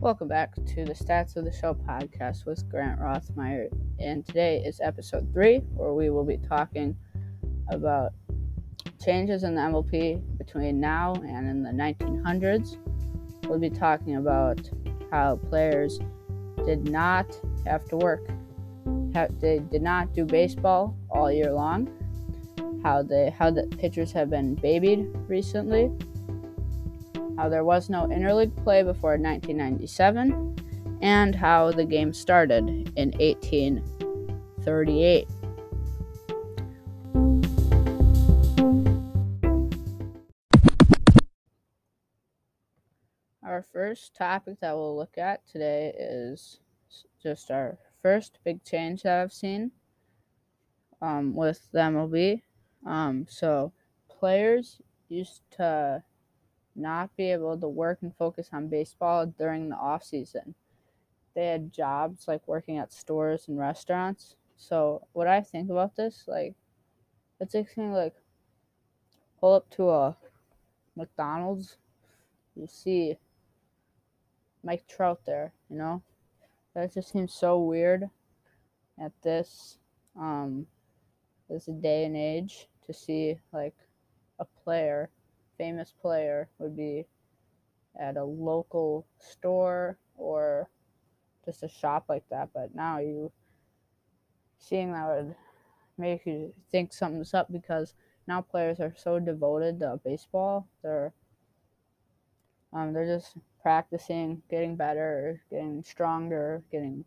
[0.00, 3.68] Welcome back to the Stats of the Show podcast with Grant Rothmeyer.
[3.98, 6.96] And today is episode three, where we will be talking
[7.68, 8.12] about
[9.04, 12.76] changes in the MLB between now and in the 1900s.
[13.48, 14.70] We'll be talking about
[15.10, 15.98] how players
[16.64, 17.36] did not
[17.66, 18.24] have to work,
[19.40, 21.90] they did not do baseball all year long,
[22.84, 25.90] how they how the pitchers have been babied recently
[27.38, 30.56] how there was no interleague play before 1997,
[31.00, 35.28] and how the game started in 1838.
[43.44, 46.58] Our first topic that we'll look at today is
[47.22, 49.70] just our first big change that I've seen
[51.00, 52.42] um, with the MLB.
[52.84, 53.72] Um, so,
[54.08, 56.02] players used to
[56.78, 60.54] not be able to work and focus on baseball during the off season.
[61.34, 64.36] They had jobs like working at stores and restaurants.
[64.56, 66.54] So what I think about this, like,
[67.40, 68.14] it's like saying like,
[69.40, 70.16] pull up to a
[70.96, 71.76] McDonald's,
[72.56, 73.16] you see
[74.64, 76.02] Mike Trout there, you know,
[76.74, 78.10] that just seems so weird
[79.00, 79.78] at this
[80.18, 80.66] um
[81.48, 83.76] this day and age to see like
[84.40, 85.08] a player
[85.58, 87.06] famous player would be
[88.00, 90.70] at a local store or
[91.44, 92.50] just a shop like that.
[92.54, 93.32] But now you
[94.58, 95.34] seeing that would
[95.98, 97.94] make you think something's up because
[98.26, 100.68] now players are so devoted to baseball.
[100.82, 101.12] They're
[102.72, 107.04] um, they're just practicing, getting better, getting stronger, getting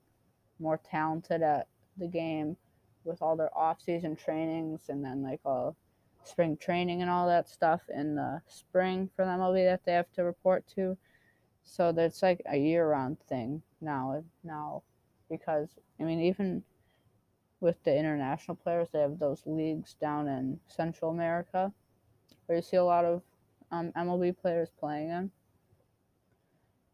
[0.60, 2.58] more talented at the game
[3.04, 5.76] with all their off-season trainings and then like all
[6.23, 10.11] spring training and all that stuff in the spring for the MLB that they have
[10.14, 10.97] to report to.
[11.64, 14.23] So that's like a year-round thing now.
[14.44, 14.83] Now,
[15.30, 16.64] because I mean, even
[17.60, 21.71] with the international players, they have those leagues down in Central America
[22.45, 23.21] where you see a lot of
[23.71, 25.31] um, MLB players playing in.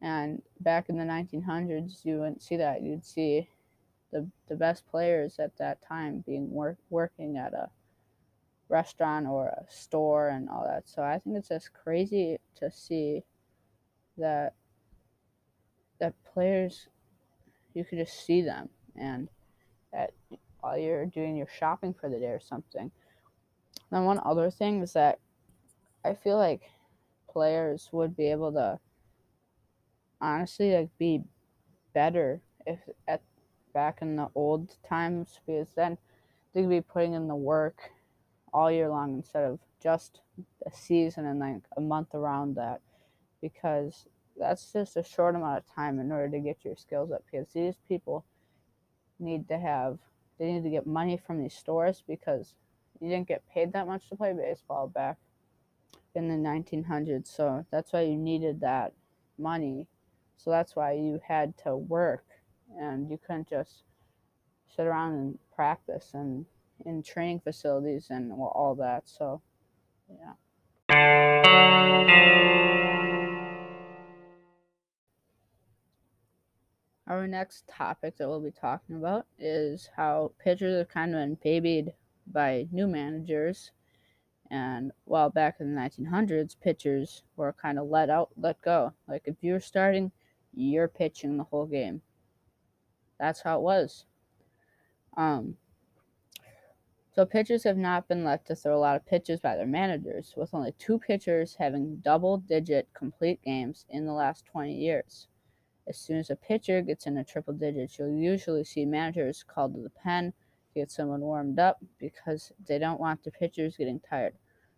[0.01, 2.83] And back in the 1900s, you wouldn't see that.
[2.83, 3.49] You'd see
[4.11, 7.69] the the best players at that time being work, working at a
[8.77, 10.87] restaurant or a store and all that.
[10.87, 13.23] So I think it's just crazy to see
[14.17, 14.53] that
[15.99, 16.87] that players
[17.73, 19.29] you could just see them and
[19.91, 20.11] that
[20.59, 22.91] while you're doing your shopping for the day or something.
[23.91, 25.19] Then one other thing is that
[26.05, 26.61] I feel like
[27.29, 28.79] players would be able to
[30.21, 31.21] honestly like be
[31.93, 33.21] better if at
[33.73, 35.97] back in the old times because then
[36.53, 37.91] they could be putting in the work
[38.53, 40.21] all year long instead of just
[40.65, 42.81] a season and like a month around that
[43.41, 47.23] because that's just a short amount of time in order to get your skills up
[47.29, 48.25] because these people
[49.19, 49.97] need to have
[50.39, 52.53] they need to get money from these stores because
[52.99, 55.17] you didn't get paid that much to play baseball back
[56.15, 58.93] in the 1900s so that's why you needed that
[59.37, 59.87] money.
[60.37, 62.25] So that's why you had to work
[62.79, 63.83] and you couldn't just
[64.75, 66.45] sit around and practice and
[66.85, 69.03] in training facilities and all that.
[69.07, 69.41] So,
[70.09, 70.33] yeah.
[77.07, 81.37] Our next topic that we'll be talking about is how pitchers have kind of been
[81.41, 81.93] babied
[82.27, 83.71] by new managers.
[84.51, 88.93] And while back in the 1900s, pitchers were kind of let out, let go.
[89.07, 90.11] Like if you're starting,
[90.53, 92.01] you're pitching the whole game.
[93.19, 94.05] That's how it was.
[95.15, 95.55] Um,
[97.17, 100.35] so pitchers have not been left to throw a lot of pitches by their managers,
[100.37, 105.27] with only two pitchers having double digit complete games in the last 20 years.
[105.87, 109.81] As soon as a pitcher gets into triple digits, you'll usually see managers called to
[109.81, 114.35] the pen to get someone warmed up because they don't want the pitchers getting tired.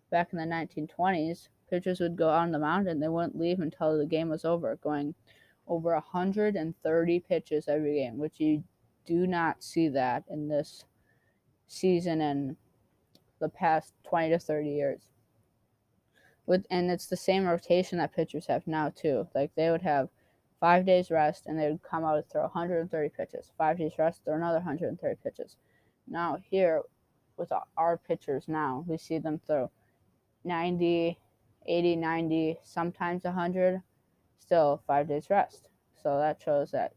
[0.09, 3.97] Back in the 1920s, pitchers would go on the mound and they wouldn't leave until
[3.97, 5.13] the game was over, going
[5.67, 8.63] over 130 pitches every game, which you
[9.05, 10.85] do not see that in this
[11.69, 12.57] season in
[13.39, 15.01] the past 20 to 30 years.
[16.45, 19.27] With and it's the same rotation that pitchers have now too.
[19.33, 20.09] Like they would have
[20.59, 23.51] five days rest and they would come out and throw 130 pitches.
[23.57, 25.55] Five days rest, throw another 130 pitches.
[26.07, 26.81] Now here,
[27.37, 29.71] with our pitchers now, we see them throw
[30.43, 31.17] 90,
[31.65, 33.81] 80, 90, sometimes 100.
[34.39, 35.69] Still five days rest.
[36.01, 36.93] So that shows that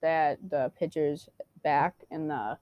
[0.00, 1.28] that the pitchers
[1.62, 2.58] back in the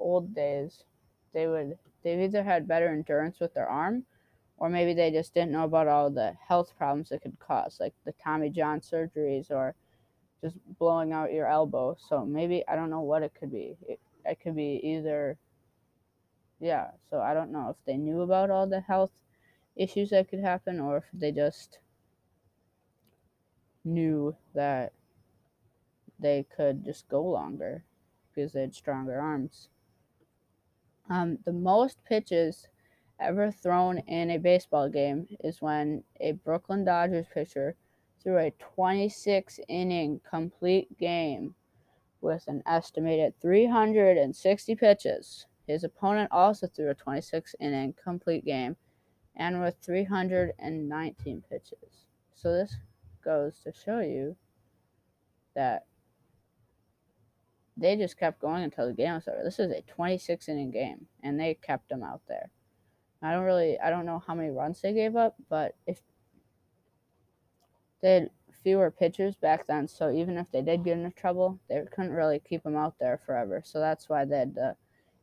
[0.00, 0.84] old days,
[1.32, 4.04] they would they've either had better endurance with their arm
[4.60, 7.94] or maybe they just didn't know about all the health problems it could cause, like
[8.04, 9.74] the Tommy John surgeries or
[10.42, 11.96] just blowing out your elbow.
[12.08, 13.76] So maybe I don't know what it could be.
[13.88, 15.38] It, it could be either,
[16.60, 16.88] yeah.
[17.08, 19.12] So I don't know if they knew about all the health
[19.76, 21.78] issues that could happen or if they just
[23.82, 24.92] knew that
[26.18, 27.82] they could just go longer
[28.34, 29.70] because they had stronger arms.
[31.10, 32.68] Um, the most pitches
[33.18, 37.74] ever thrown in a baseball game is when a Brooklyn Dodgers pitcher
[38.22, 41.56] threw a 26 inning complete game
[42.20, 45.46] with an estimated 360 pitches.
[45.66, 48.76] His opponent also threw a 26 inning complete game
[49.34, 52.06] and with 319 pitches.
[52.34, 52.76] So this
[53.24, 54.36] goes to show you
[55.56, 55.86] that
[57.80, 59.40] they just kept going until the game was over.
[59.42, 62.50] This is a 26 inning game, and they kept them out there.
[63.22, 66.00] I don't really, I don't know how many runs they gave up, but if
[68.02, 68.30] they had
[68.62, 72.38] fewer pitchers back then, so even if they did get into trouble, they couldn't really
[72.38, 73.62] keep them out there forever.
[73.64, 74.76] So that's why they had to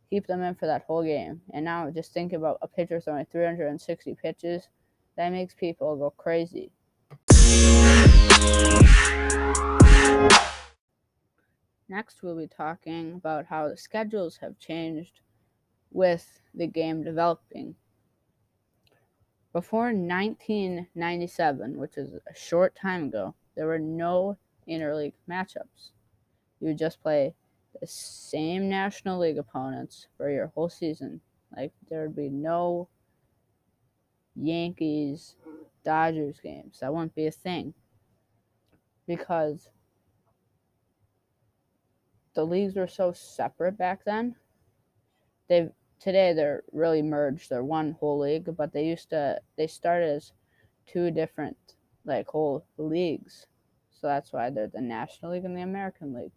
[0.09, 1.42] keep them in for that whole game.
[1.54, 4.68] And now just think about a pitcher throwing 360 pitches.
[5.15, 6.71] That makes people go crazy.
[11.89, 15.22] Next, we'll be talking about how the schedules have changed
[15.92, 17.75] with the game developing.
[19.54, 24.38] Before 1997, which is a short time ago, there were no
[24.68, 25.92] interleague matchups.
[26.60, 27.34] You would just play
[27.80, 31.22] the same National League opponents for your whole season.
[31.56, 32.90] Like, there would be no
[34.36, 35.36] Yankees
[35.83, 36.80] Dodgers games.
[36.81, 37.74] That wouldn't be a thing.
[39.07, 39.69] Because
[42.38, 44.36] the leagues were so separate back then.
[45.50, 45.69] They
[46.00, 47.50] today they're really merged.
[47.50, 50.34] They're one whole league, but they used to they started as
[50.86, 51.57] two different
[52.06, 53.48] like whole leagues.
[53.89, 56.31] So that's why they're the National League and the American League.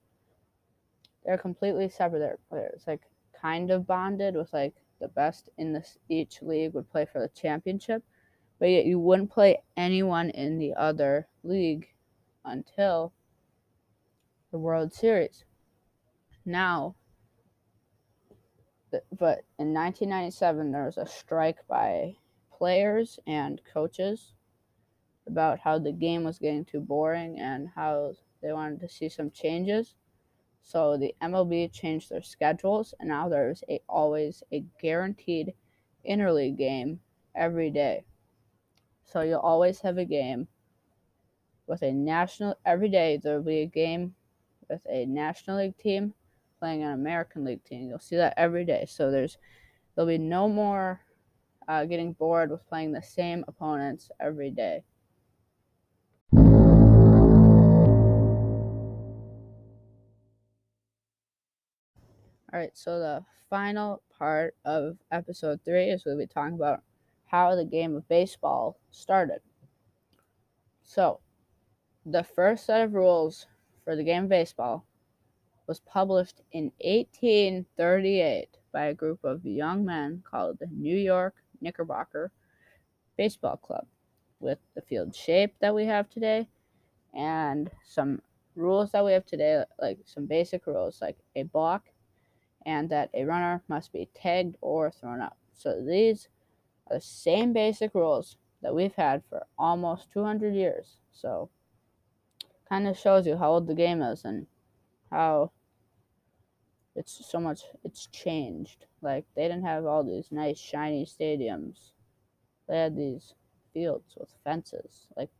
[1.26, 2.40] They're completely separate.
[2.50, 3.02] They're it's like
[3.38, 7.28] kind of bonded with like the best in this each league would play for the
[7.28, 8.02] championship,
[8.58, 11.88] but yet you wouldn't play anyone in the other league
[12.46, 13.12] until
[14.50, 15.44] the World Series
[16.50, 16.94] now
[18.90, 22.16] but in 1997 there was a strike by
[22.52, 24.34] players and coaches
[25.26, 28.12] about how the game was getting too boring and how
[28.42, 29.94] they wanted to see some changes.
[30.62, 35.54] So the mlb changed their schedules and now there's a, always a guaranteed
[36.08, 37.00] interleague game
[37.34, 38.04] every day.
[39.04, 40.48] So you'll always have a game
[41.66, 44.14] with a national every day there'll be a game
[44.68, 46.12] with a national league team
[46.60, 47.88] playing an American League team.
[47.88, 48.86] You'll see that every day.
[48.88, 49.38] So there's
[49.94, 51.00] there'll be no more
[51.66, 54.84] uh, getting bored with playing the same opponents every day.
[62.52, 66.82] All right, so the final part of episode three is we'll be talking about
[67.26, 69.40] how the game of baseball started.
[70.82, 71.20] So,
[72.04, 73.46] the first set of rules
[73.84, 74.84] for the game of baseball
[75.70, 82.32] was published in 1838 by a group of young men called the New York Knickerbocker
[83.16, 83.86] Baseball Club,
[84.40, 86.48] with the field shape that we have today
[87.14, 88.20] and some
[88.56, 91.82] rules that we have today, like some basic rules, like a balk,
[92.66, 95.36] and that a runner must be tagged or thrown out.
[95.52, 96.26] So these
[96.88, 100.96] are the same basic rules that we've had for almost 200 years.
[101.12, 101.48] So
[102.68, 104.48] kind of shows you how old the game is and
[105.12, 105.52] how
[106.96, 108.86] it's so much it's changed.
[109.02, 111.92] Like they didn't have all these nice shiny stadiums.
[112.68, 113.34] They had these
[113.72, 115.30] fields with fences like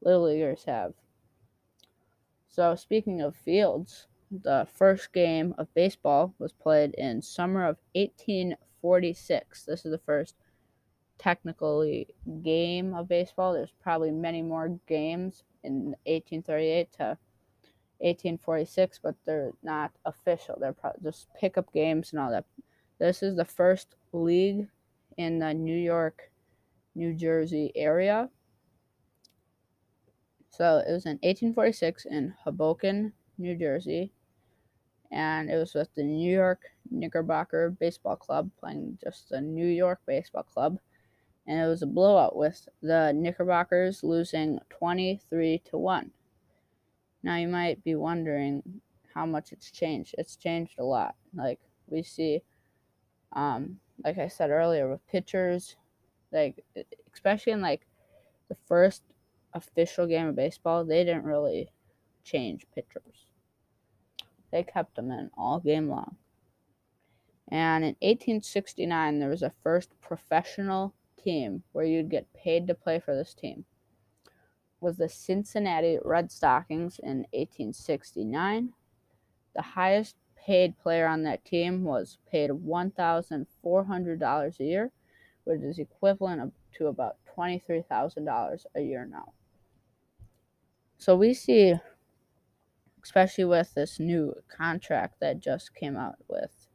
[0.00, 0.94] little leaguers have.
[2.48, 9.64] So speaking of fields the first game of baseball was played in summer of 1846
[9.64, 10.34] this is the first
[11.18, 12.06] technically
[12.42, 13.52] game of baseball.
[13.52, 17.18] There's probably many more games in 1838 to
[18.00, 20.56] 1846, but they're not official.
[20.58, 22.44] They're just pickup games and all that.
[22.98, 24.68] This is the first league
[25.16, 26.30] in the New York,
[26.94, 28.28] New Jersey area.
[30.50, 34.12] So it was in 1846 in Hoboken, New Jersey,
[35.12, 40.00] and it was with the New York Knickerbocker Baseball Club playing just the New York
[40.06, 40.78] Baseball Club.
[41.46, 46.10] And it was a blowout with the Knickerbockers losing 23 to 1.
[47.22, 48.62] Now you might be wondering
[49.14, 50.14] how much it's changed.
[50.18, 51.14] It's changed a lot.
[51.34, 52.42] Like we see,
[53.32, 55.76] um, like I said earlier, with pitchers
[56.32, 56.64] like
[57.12, 57.86] especially in like
[58.48, 59.02] the first
[59.54, 61.70] official game of baseball, they didn't really
[62.24, 63.26] change pitchers.
[64.50, 66.16] They kept them in all game long.
[67.50, 73.00] And in 1869, there was a first professional team where you'd get paid to play
[73.00, 73.64] for this team.
[74.80, 78.72] Was the Cincinnati Red Stockings in 1869.
[79.54, 84.92] The highest paid player on that team was paid $1,400 a year,
[85.44, 89.32] which is equivalent to about $23,000 a year now.
[90.96, 91.74] So we see,
[93.02, 96.68] especially with this new contract that just came out with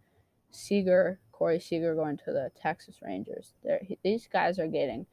[0.52, 3.54] Seager, Corey Seager going to the Texas Rangers.
[4.04, 5.06] These guys are getting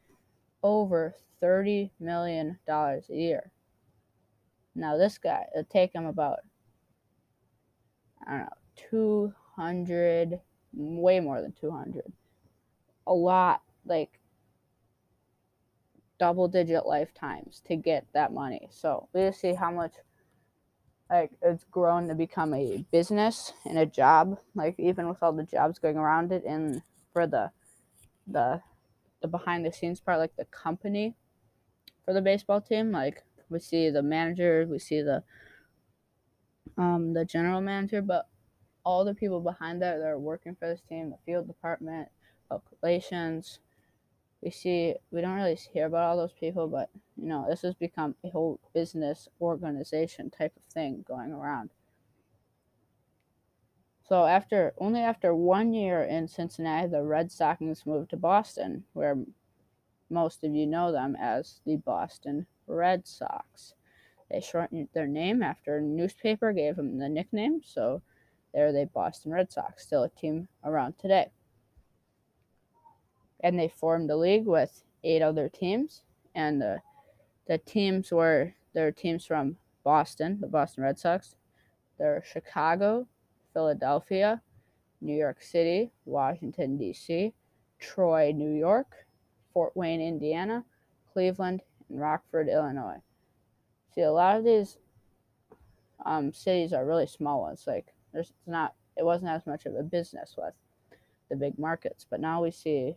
[0.63, 3.51] over $30 million a year.
[4.75, 6.41] Now, this guy, it'll take him about,
[8.27, 8.49] I don't know,
[8.91, 10.41] 200,
[10.73, 12.13] way more than 200.
[13.07, 14.21] A lot, like
[16.19, 18.69] double digit lifetimes to get that money.
[18.71, 19.95] So we just see how much
[21.11, 25.43] like it's grown to become a business and a job like even with all the
[25.43, 27.51] jobs going around it and for the
[28.29, 28.61] the
[29.21, 31.15] the behind the scenes part like the company
[32.05, 35.23] for the baseball team like we see the manager we see the
[36.77, 38.29] um the general manager but
[38.85, 42.09] all the people behind that that are working for this team the field department
[42.49, 43.61] calculations
[44.43, 47.75] we see we don't really hear about all those people but you know this has
[47.75, 51.71] become a whole business organization type of thing going around
[54.11, 59.17] so after only after one year in cincinnati the red stockings moved to boston where
[60.11, 63.75] most of you know them as the boston red sox
[64.31, 68.03] they shortened their name after a newspaper gave them the nickname so
[68.53, 71.31] there they're the boston red sox still a team around today
[73.43, 76.03] and they formed a league with eight other teams.
[76.35, 76.81] And the
[77.47, 81.35] the teams were their teams from Boston, the Boston Red Sox.
[81.99, 83.09] There are Chicago,
[83.53, 84.41] Philadelphia,
[85.01, 87.33] New York City, Washington D.C.,
[87.79, 89.07] Troy, New York,
[89.53, 90.65] Fort Wayne, Indiana,
[91.13, 93.01] Cleveland, and Rockford, Illinois.
[93.95, 94.77] See, a lot of these
[96.05, 97.65] um, cities are really small ones.
[97.67, 100.55] Like, there's not, it wasn't as much of a business with
[101.29, 102.97] the big markets, but now we see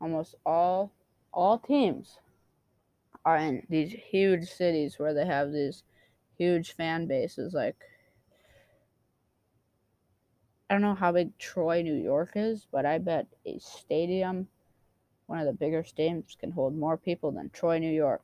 [0.00, 0.92] almost all
[1.32, 2.18] all teams
[3.24, 5.82] are in these huge cities where they have these
[6.36, 7.76] huge fan bases like
[10.70, 14.48] I don't know how big Troy, New York is, but I bet a stadium,
[15.26, 18.22] one of the bigger stadiums, can hold more people than Troy, New York.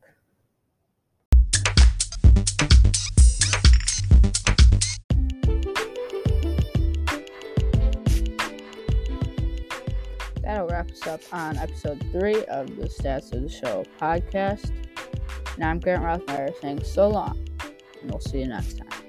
[10.43, 14.73] that'll wrap us up on episode three of the Stats of the Show podcast.
[15.55, 17.39] And I'm Grant Rothmeyer saying so long,
[18.03, 19.00] and we'll see you next time.